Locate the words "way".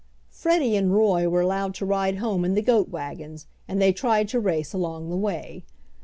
5.15-5.63